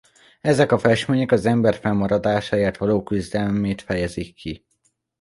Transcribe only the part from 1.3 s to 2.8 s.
az ember fennmaradásáért